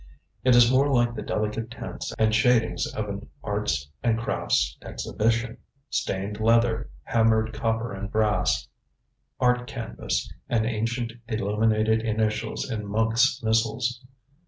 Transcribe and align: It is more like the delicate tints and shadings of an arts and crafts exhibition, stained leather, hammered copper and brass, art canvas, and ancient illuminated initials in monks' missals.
It 0.43 0.55
is 0.55 0.71
more 0.71 0.89
like 0.91 1.13
the 1.13 1.21
delicate 1.21 1.69
tints 1.69 2.11
and 2.17 2.33
shadings 2.33 2.87
of 2.87 3.07
an 3.07 3.27
arts 3.43 3.87
and 4.01 4.17
crafts 4.17 4.75
exhibition, 4.81 5.59
stained 5.91 6.39
leather, 6.39 6.89
hammered 7.03 7.53
copper 7.53 7.93
and 7.93 8.11
brass, 8.11 8.67
art 9.39 9.67
canvas, 9.67 10.33
and 10.49 10.65
ancient 10.65 11.13
illuminated 11.27 12.01
initials 12.01 12.67
in 12.67 12.87
monks' 12.87 13.39
missals. 13.43 14.03